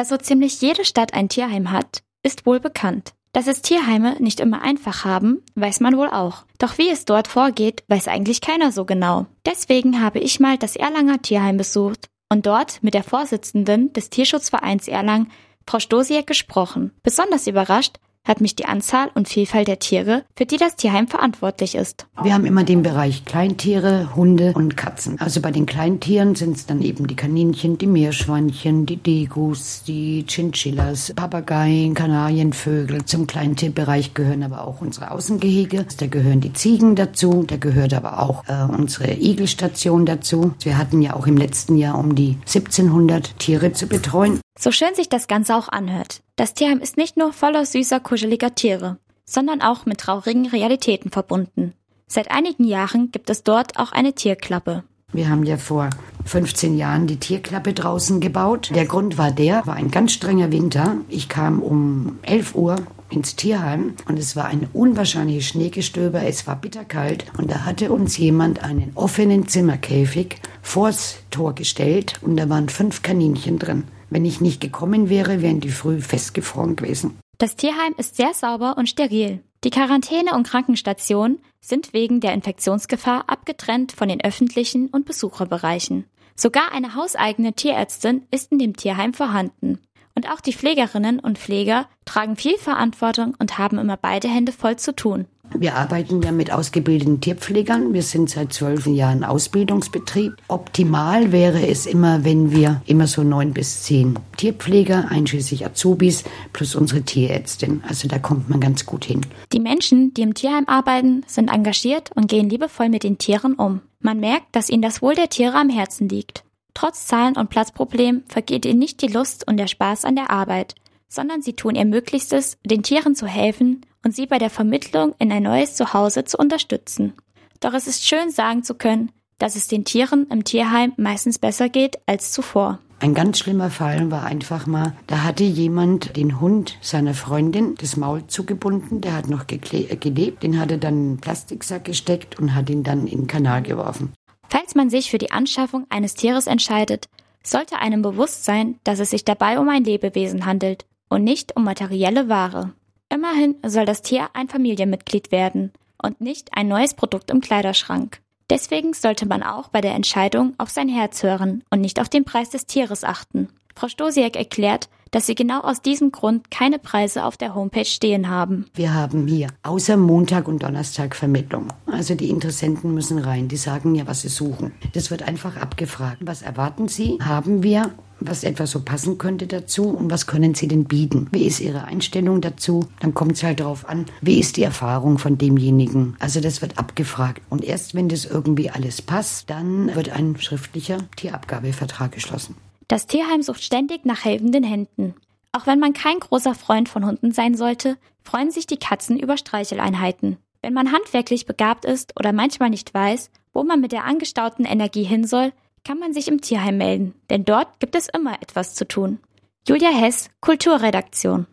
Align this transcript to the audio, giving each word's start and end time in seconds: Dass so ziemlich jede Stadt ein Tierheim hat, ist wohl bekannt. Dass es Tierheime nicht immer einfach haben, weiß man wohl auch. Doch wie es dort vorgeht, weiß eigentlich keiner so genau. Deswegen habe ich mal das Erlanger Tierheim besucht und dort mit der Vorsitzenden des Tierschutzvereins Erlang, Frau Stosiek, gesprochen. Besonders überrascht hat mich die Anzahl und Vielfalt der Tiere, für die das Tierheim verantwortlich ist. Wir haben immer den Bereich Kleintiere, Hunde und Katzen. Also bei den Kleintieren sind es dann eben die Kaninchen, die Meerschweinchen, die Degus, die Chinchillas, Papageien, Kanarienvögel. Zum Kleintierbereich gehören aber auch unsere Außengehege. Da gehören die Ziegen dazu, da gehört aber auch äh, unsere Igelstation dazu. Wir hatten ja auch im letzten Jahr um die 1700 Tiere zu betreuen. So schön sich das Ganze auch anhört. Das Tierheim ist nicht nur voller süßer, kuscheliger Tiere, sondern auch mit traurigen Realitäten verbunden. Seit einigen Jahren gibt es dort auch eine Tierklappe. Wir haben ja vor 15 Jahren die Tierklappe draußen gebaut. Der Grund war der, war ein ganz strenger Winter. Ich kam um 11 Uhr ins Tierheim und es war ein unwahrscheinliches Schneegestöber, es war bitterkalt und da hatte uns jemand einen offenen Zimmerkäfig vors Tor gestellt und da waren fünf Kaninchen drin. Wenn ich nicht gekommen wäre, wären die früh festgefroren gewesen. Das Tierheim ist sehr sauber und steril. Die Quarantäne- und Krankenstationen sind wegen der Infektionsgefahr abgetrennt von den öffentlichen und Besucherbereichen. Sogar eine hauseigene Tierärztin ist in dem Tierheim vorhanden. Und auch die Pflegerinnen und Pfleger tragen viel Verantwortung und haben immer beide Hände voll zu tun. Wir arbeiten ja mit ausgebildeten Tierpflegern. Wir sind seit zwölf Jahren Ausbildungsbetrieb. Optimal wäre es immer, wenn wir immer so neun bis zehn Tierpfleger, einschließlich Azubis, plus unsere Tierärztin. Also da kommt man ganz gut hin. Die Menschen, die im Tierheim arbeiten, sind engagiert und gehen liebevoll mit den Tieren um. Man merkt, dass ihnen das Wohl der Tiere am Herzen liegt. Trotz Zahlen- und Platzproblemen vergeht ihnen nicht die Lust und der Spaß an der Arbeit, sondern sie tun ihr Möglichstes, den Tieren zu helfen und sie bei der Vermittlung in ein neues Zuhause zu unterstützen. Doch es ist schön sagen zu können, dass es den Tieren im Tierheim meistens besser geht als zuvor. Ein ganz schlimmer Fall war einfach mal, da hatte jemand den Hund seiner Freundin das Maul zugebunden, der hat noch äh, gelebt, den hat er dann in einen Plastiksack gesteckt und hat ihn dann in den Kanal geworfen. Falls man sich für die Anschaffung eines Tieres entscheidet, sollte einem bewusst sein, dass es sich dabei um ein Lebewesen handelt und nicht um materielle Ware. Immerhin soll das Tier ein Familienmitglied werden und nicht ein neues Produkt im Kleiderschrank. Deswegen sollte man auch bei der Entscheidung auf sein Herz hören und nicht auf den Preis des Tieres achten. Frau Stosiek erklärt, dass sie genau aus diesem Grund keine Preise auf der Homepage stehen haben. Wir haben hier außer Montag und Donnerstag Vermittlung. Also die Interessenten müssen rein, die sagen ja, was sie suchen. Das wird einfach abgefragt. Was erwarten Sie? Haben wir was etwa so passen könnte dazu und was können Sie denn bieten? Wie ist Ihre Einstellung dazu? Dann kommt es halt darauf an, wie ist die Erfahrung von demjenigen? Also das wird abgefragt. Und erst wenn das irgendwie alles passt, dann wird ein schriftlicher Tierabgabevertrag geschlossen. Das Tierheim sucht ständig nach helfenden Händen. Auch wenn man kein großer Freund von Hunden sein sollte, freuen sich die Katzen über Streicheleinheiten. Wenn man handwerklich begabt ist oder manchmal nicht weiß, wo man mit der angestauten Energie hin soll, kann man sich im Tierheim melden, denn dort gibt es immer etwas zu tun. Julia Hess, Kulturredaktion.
Dass 0.00 0.08
so 0.08 0.16
ziemlich 0.16 0.62
jede 0.62 0.86
Stadt 0.86 1.12
ein 1.12 1.28
Tierheim 1.28 1.70
hat, 1.72 2.02
ist 2.22 2.46
wohl 2.46 2.58
bekannt. 2.58 3.12
Dass 3.34 3.46
es 3.46 3.60
Tierheime 3.60 4.16
nicht 4.18 4.40
immer 4.40 4.62
einfach 4.62 5.04
haben, 5.04 5.42
weiß 5.56 5.80
man 5.80 5.94
wohl 5.98 6.08
auch. 6.08 6.46
Doch 6.56 6.78
wie 6.78 6.88
es 6.88 7.04
dort 7.04 7.28
vorgeht, 7.28 7.84
weiß 7.88 8.08
eigentlich 8.08 8.40
keiner 8.40 8.72
so 8.72 8.86
genau. 8.86 9.26
Deswegen 9.44 10.00
habe 10.00 10.18
ich 10.18 10.40
mal 10.40 10.56
das 10.56 10.74
Erlanger 10.74 11.20
Tierheim 11.20 11.58
besucht 11.58 12.08
und 12.30 12.46
dort 12.46 12.82
mit 12.82 12.94
der 12.94 13.04
Vorsitzenden 13.04 13.92
des 13.92 14.08
Tierschutzvereins 14.08 14.88
Erlang, 14.88 15.28
Frau 15.66 15.80
Stosiek, 15.80 16.26
gesprochen. 16.26 16.92
Besonders 17.02 17.46
überrascht 17.46 17.98
hat 18.26 18.40
mich 18.40 18.54
die 18.54 18.66
Anzahl 18.66 19.10
und 19.14 19.28
Vielfalt 19.28 19.68
der 19.68 19.78
Tiere, 19.78 20.24
für 20.36 20.46
die 20.46 20.56
das 20.56 20.76
Tierheim 20.76 21.08
verantwortlich 21.08 21.74
ist. 21.74 22.06
Wir 22.22 22.34
haben 22.34 22.44
immer 22.44 22.64
den 22.64 22.82
Bereich 22.82 23.24
Kleintiere, 23.24 24.14
Hunde 24.14 24.52
und 24.54 24.76
Katzen. 24.76 25.18
Also 25.20 25.40
bei 25.40 25.50
den 25.50 25.66
Kleintieren 25.66 26.34
sind 26.34 26.56
es 26.56 26.66
dann 26.66 26.82
eben 26.82 27.06
die 27.06 27.16
Kaninchen, 27.16 27.78
die 27.78 27.86
Meerschweinchen, 27.86 28.86
die 28.86 28.96
Degus, 28.96 29.82
die 29.86 30.24
Chinchillas, 30.26 31.12
Papageien, 31.16 31.94
Kanarienvögel. 31.94 33.04
Zum 33.04 33.26
Kleintierbereich 33.26 34.14
gehören 34.14 34.42
aber 34.42 34.66
auch 34.66 34.80
unsere 34.80 35.10
Außengehege. 35.10 35.86
Da 35.98 36.06
gehören 36.06 36.40
die 36.40 36.52
Ziegen 36.52 36.96
dazu, 36.96 37.44
da 37.46 37.56
gehört 37.56 37.94
aber 37.94 38.20
auch 38.20 38.44
äh, 38.48 38.64
unsere 38.64 39.12
Igelstation 39.12 40.06
dazu. 40.06 40.52
Wir 40.60 40.78
hatten 40.78 41.02
ja 41.02 41.14
auch 41.14 41.26
im 41.26 41.36
letzten 41.36 41.76
Jahr 41.76 41.98
um 41.98 42.14
die 42.14 42.36
1700 42.46 43.38
Tiere 43.38 43.72
zu 43.72 43.86
betreuen. 43.86 44.40
So 44.62 44.72
schön 44.72 44.94
sich 44.94 45.08
das 45.08 45.26
Ganze 45.26 45.56
auch 45.56 45.70
anhört. 45.70 46.20
Das 46.36 46.52
Tierheim 46.52 46.80
ist 46.80 46.98
nicht 46.98 47.16
nur 47.16 47.32
voller 47.32 47.64
süßer, 47.64 47.98
kuscheliger 47.98 48.54
Tiere, 48.54 48.98
sondern 49.24 49.62
auch 49.62 49.86
mit 49.86 50.00
traurigen 50.00 50.46
Realitäten 50.46 51.10
verbunden. 51.10 51.72
Seit 52.06 52.30
einigen 52.30 52.64
Jahren 52.64 53.10
gibt 53.10 53.30
es 53.30 53.42
dort 53.42 53.78
auch 53.78 53.92
eine 53.92 54.12
Tierklappe. 54.12 54.84
Wir 55.12 55.28
haben 55.28 55.44
ja 55.44 55.56
vor 55.56 55.90
15 56.24 56.76
Jahren 56.76 57.06
die 57.06 57.16
Tierklappe 57.16 57.72
draußen 57.72 58.20
gebaut. 58.20 58.70
Der 58.74 58.86
Grund 58.86 59.18
war 59.18 59.32
der, 59.32 59.66
war 59.66 59.74
ein 59.74 59.90
ganz 59.90 60.12
strenger 60.12 60.52
Winter. 60.52 60.96
Ich 61.08 61.28
kam 61.28 61.60
um 61.60 62.18
11 62.22 62.54
Uhr 62.54 62.76
ins 63.10 63.34
Tierheim 63.34 63.94
und 64.06 64.18
es 64.18 64.36
war 64.36 64.46
ein 64.46 64.68
unwahrscheinliches 64.72 65.46
Schneegestöber, 65.46 66.22
es 66.22 66.46
war 66.46 66.56
bitterkalt 66.56 67.24
und 67.36 67.50
da 67.50 67.64
hatte 67.64 67.90
uns 67.90 68.16
jemand 68.16 68.62
einen 68.62 68.92
offenen 68.94 69.48
Zimmerkäfig 69.48 70.36
vors 70.62 71.16
Tor 71.30 71.54
gestellt 71.54 72.14
und 72.22 72.36
da 72.36 72.48
waren 72.48 72.68
fünf 72.68 73.02
Kaninchen 73.02 73.58
drin. 73.58 73.84
Wenn 74.10 74.24
ich 74.24 74.40
nicht 74.40 74.60
gekommen 74.60 75.08
wäre, 75.08 75.42
wären 75.42 75.60
die 75.60 75.70
früh 75.70 76.00
festgefroren 76.00 76.76
gewesen. 76.76 77.18
Das 77.38 77.56
Tierheim 77.56 77.94
ist 77.96 78.16
sehr 78.16 78.34
sauber 78.34 78.76
und 78.76 78.88
steril. 78.88 79.40
Die 79.62 79.70
Quarantäne- 79.70 80.34
und 80.34 80.46
Krankenstationen 80.46 81.38
sind 81.60 81.92
wegen 81.92 82.20
der 82.20 82.32
Infektionsgefahr 82.32 83.24
abgetrennt 83.28 83.92
von 83.92 84.08
den 84.08 84.22
öffentlichen 84.24 84.88
und 84.88 85.04
Besucherbereichen. 85.04 86.06
Sogar 86.34 86.72
eine 86.72 86.94
hauseigene 86.94 87.52
Tierärztin 87.52 88.26
ist 88.30 88.50
in 88.52 88.58
dem 88.58 88.74
Tierheim 88.74 89.12
vorhanden. 89.12 89.78
Und 90.14 90.30
auch 90.30 90.40
die 90.40 90.54
Pflegerinnen 90.54 91.20
und 91.20 91.38
Pfleger 91.38 91.88
tragen 92.06 92.36
viel 92.36 92.56
Verantwortung 92.56 93.36
und 93.38 93.58
haben 93.58 93.78
immer 93.78 93.98
beide 93.98 94.28
Hände 94.28 94.52
voll 94.52 94.76
zu 94.76 94.96
tun. 94.96 95.26
Wir 95.56 95.74
arbeiten 95.74 96.22
ja 96.22 96.30
mit 96.30 96.52
ausgebildeten 96.52 97.20
Tierpflegern. 97.20 97.92
Wir 97.92 98.02
sind 98.02 98.30
seit 98.30 98.52
zwölf 98.52 98.86
Jahren 98.86 99.24
Ausbildungsbetrieb. 99.24 100.34
Optimal 100.48 101.32
wäre 101.32 101.66
es 101.66 101.86
immer, 101.86 102.24
wenn 102.24 102.52
wir 102.52 102.82
immer 102.86 103.06
so 103.06 103.22
neun 103.22 103.52
bis 103.52 103.82
zehn 103.82 104.18
Tierpfleger, 104.36 105.10
einschließlich 105.10 105.66
Azubis, 105.66 106.24
plus 106.52 106.74
unsere 106.74 107.02
Tierärztin. 107.02 107.82
Also 107.86 108.06
da 108.06 108.18
kommt 108.18 108.48
man 108.48 108.60
ganz 108.60 108.86
gut 108.86 109.04
hin. 109.04 109.26
Die 109.52 109.60
Menschen, 109.60 110.14
die 110.14 110.22
im 110.22 110.34
Tierheim 110.34 110.68
arbeiten, 110.68 111.24
sind 111.26 111.48
engagiert 111.48 112.10
und 112.14 112.28
gehen 112.28 112.48
liebevoll 112.48 112.88
mit 112.88 113.02
den 113.02 113.18
Tieren 113.18 113.54
um. 113.54 113.80
Man 113.98 114.20
merkt, 114.20 114.54
dass 114.54 114.70
ihnen 114.70 114.82
das 114.82 115.02
Wohl 115.02 115.14
der 115.14 115.28
Tiere 115.28 115.56
am 115.56 115.68
Herzen 115.68 116.08
liegt. 116.08 116.44
Trotz 116.74 117.06
Zahlen- 117.06 117.36
und 117.36 117.50
Platzproblemen 117.50 118.22
vergeht 118.28 118.64
ihnen 118.64 118.78
nicht 118.78 119.02
die 119.02 119.08
Lust 119.08 119.46
und 119.46 119.56
der 119.56 119.66
Spaß 119.66 120.04
an 120.04 120.14
der 120.14 120.30
Arbeit, 120.30 120.76
sondern 121.08 121.42
sie 121.42 121.54
tun 121.54 121.74
ihr 121.74 121.84
Möglichstes, 121.84 122.56
den 122.64 122.82
Tieren 122.82 123.14
zu 123.16 123.26
helfen 123.26 123.84
und 124.04 124.14
sie 124.14 124.26
bei 124.26 124.38
der 124.38 124.50
Vermittlung 124.50 125.14
in 125.18 125.32
ein 125.32 125.42
neues 125.42 125.74
Zuhause 125.74 126.24
zu 126.24 126.38
unterstützen. 126.38 127.14
Doch 127.60 127.74
es 127.74 127.86
ist 127.86 128.06
schön 128.06 128.30
sagen 128.30 128.64
zu 128.64 128.74
können, 128.74 129.12
dass 129.38 129.56
es 129.56 129.68
den 129.68 129.84
Tieren 129.84 130.26
im 130.30 130.44
Tierheim 130.44 130.92
meistens 130.96 131.38
besser 131.38 131.68
geht 131.68 131.98
als 132.06 132.32
zuvor. 132.32 132.78
Ein 133.02 133.14
ganz 133.14 133.38
schlimmer 133.38 133.70
Fall 133.70 134.10
war 134.10 134.24
einfach 134.24 134.66
mal, 134.66 134.94
da 135.06 135.22
hatte 135.24 135.42
jemand 135.42 136.16
den 136.16 136.38
Hund 136.38 136.76
seiner 136.82 137.14
Freundin 137.14 137.74
das 137.76 137.96
Maul 137.96 138.26
zugebunden, 138.26 139.00
der 139.00 139.14
hat 139.14 139.30
noch 139.30 139.44
äh, 139.48 139.96
gelebt, 139.96 140.42
den 140.42 140.60
hat 140.60 140.70
er 140.70 140.76
dann 140.76 140.94
in 140.94 141.00
einen 141.00 141.18
Plastiksack 141.18 141.84
gesteckt 141.84 142.38
und 142.38 142.54
hat 142.54 142.68
ihn 142.68 142.82
dann 142.82 143.06
in 143.06 143.20
den 143.20 143.26
Kanal 143.26 143.62
geworfen. 143.62 144.12
Falls 144.50 144.74
man 144.74 144.90
sich 144.90 145.10
für 145.10 145.16
die 145.16 145.30
Anschaffung 145.30 145.86
eines 145.88 146.14
Tieres 146.14 146.46
entscheidet, 146.46 147.08
sollte 147.42 147.78
einem 147.78 148.02
bewusst 148.02 148.44
sein, 148.44 148.78
dass 148.84 148.98
es 148.98 149.10
sich 149.10 149.24
dabei 149.24 149.58
um 149.58 149.70
ein 149.70 149.84
Lebewesen 149.84 150.44
handelt 150.44 150.84
und 151.08 151.24
nicht 151.24 151.56
um 151.56 151.64
materielle 151.64 152.28
Ware. 152.28 152.74
Immerhin 153.12 153.56
soll 153.66 153.86
das 153.86 154.02
Tier 154.02 154.30
ein 154.34 154.48
Familienmitglied 154.48 155.32
werden 155.32 155.72
und 156.00 156.20
nicht 156.20 156.50
ein 156.56 156.68
neues 156.68 156.94
Produkt 156.94 157.30
im 157.30 157.40
Kleiderschrank. 157.40 158.20
Deswegen 158.48 158.94
sollte 158.94 159.26
man 159.26 159.42
auch 159.42 159.68
bei 159.68 159.80
der 159.80 159.94
Entscheidung 159.94 160.54
auf 160.58 160.70
sein 160.70 160.88
Herz 160.88 161.22
hören 161.22 161.64
und 161.70 161.80
nicht 161.80 162.00
auf 162.00 162.08
den 162.08 162.24
Preis 162.24 162.50
des 162.50 162.66
Tieres 162.66 163.04
achten. 163.04 163.48
Frau 163.74 163.88
Stosiek 163.88 164.36
erklärt, 164.36 164.88
dass 165.10 165.26
sie 165.26 165.34
genau 165.34 165.60
aus 165.60 165.82
diesem 165.82 166.12
Grund 166.12 166.50
keine 166.50 166.78
Preise 166.78 167.24
auf 167.24 167.36
der 167.36 167.54
Homepage 167.54 167.84
stehen 167.84 168.28
haben. 168.28 168.66
Wir 168.74 168.94
haben 168.94 169.26
hier 169.26 169.48
außer 169.62 169.96
Montag 169.96 170.48
und 170.48 170.62
Donnerstag 170.62 171.16
Vermittlung. 171.16 171.68
Also 171.86 172.14
die 172.14 172.30
Interessenten 172.30 172.94
müssen 172.94 173.18
rein, 173.18 173.48
die 173.48 173.56
sagen 173.56 173.94
ja, 173.94 174.06
was 174.06 174.22
sie 174.22 174.28
suchen. 174.28 174.72
Das 174.94 175.10
wird 175.10 175.22
einfach 175.22 175.56
abgefragt. 175.56 176.18
Was 176.20 176.42
erwarten 176.42 176.88
Sie? 176.88 177.18
Haben 177.20 177.62
wir 177.62 177.90
was 178.20 178.44
etwa 178.44 178.66
so 178.66 178.82
passen 178.82 179.18
könnte 179.18 179.46
dazu 179.46 179.88
und 179.88 180.10
was 180.10 180.26
können 180.26 180.54
Sie 180.54 180.68
denn 180.68 180.84
bieten? 180.84 181.28
Wie 181.32 181.46
ist 181.46 181.60
Ihre 181.60 181.84
Einstellung 181.84 182.40
dazu? 182.40 182.86
Dann 183.00 183.14
kommt 183.14 183.32
es 183.32 183.42
halt 183.42 183.60
darauf 183.60 183.88
an, 183.88 184.06
wie 184.20 184.38
ist 184.38 184.56
die 184.56 184.62
Erfahrung 184.62 185.18
von 185.18 185.38
demjenigen? 185.38 186.16
Also 186.18 186.40
das 186.40 186.62
wird 186.62 186.78
abgefragt. 186.78 187.42
Und 187.48 187.64
erst 187.64 187.94
wenn 187.94 188.08
das 188.08 188.26
irgendwie 188.26 188.70
alles 188.70 189.02
passt, 189.02 189.50
dann 189.50 189.94
wird 189.94 190.10
ein 190.10 190.36
schriftlicher 190.38 190.98
Tierabgabevertrag 191.16 192.12
geschlossen. 192.12 192.56
Das 192.90 193.06
Tierheim 193.06 193.40
sucht 193.40 193.62
ständig 193.62 194.04
nach 194.04 194.24
helfenden 194.24 194.64
Händen. 194.64 195.14
Auch 195.52 195.68
wenn 195.68 195.78
man 195.78 195.92
kein 195.92 196.18
großer 196.18 196.56
Freund 196.56 196.88
von 196.88 197.06
Hunden 197.06 197.30
sein 197.30 197.54
sollte, 197.54 197.96
freuen 198.24 198.50
sich 198.50 198.66
die 198.66 198.78
Katzen 198.78 199.16
über 199.16 199.36
Streicheleinheiten. 199.36 200.38
Wenn 200.60 200.74
man 200.74 200.90
handwerklich 200.90 201.46
begabt 201.46 201.84
ist 201.84 202.18
oder 202.18 202.32
manchmal 202.32 202.68
nicht 202.68 202.92
weiß, 202.92 203.30
wo 203.52 203.62
man 203.62 203.80
mit 203.80 203.92
der 203.92 204.06
angestauten 204.06 204.64
Energie 204.64 205.04
hin 205.04 205.24
soll, 205.24 205.52
kann 205.84 206.00
man 206.00 206.12
sich 206.12 206.26
im 206.26 206.40
Tierheim 206.40 206.78
melden, 206.78 207.14
denn 207.30 207.44
dort 207.44 207.78
gibt 207.78 207.94
es 207.94 208.08
immer 208.08 208.42
etwas 208.42 208.74
zu 208.74 208.88
tun. 208.88 209.20
Julia 209.68 209.90
Hess, 209.90 210.28
Kulturredaktion. 210.40 211.46